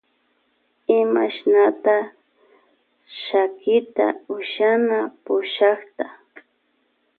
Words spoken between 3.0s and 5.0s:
shakiyta ushana